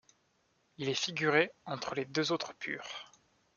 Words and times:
Il 0.79 0.89
est 0.89 0.95
figuré 0.95 1.51
entre 1.67 1.93
les 1.93 2.05
deux 2.05 2.31
autres 2.31 2.55
Purs. 2.55 3.07